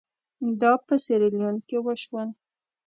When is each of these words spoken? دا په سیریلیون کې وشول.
دا 0.61 0.71
په 0.85 0.93
سیریلیون 1.03 1.55
کې 1.67 1.77
وشول. 1.85 2.29